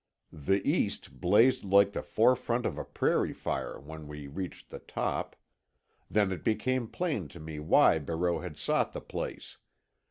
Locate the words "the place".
8.93-9.57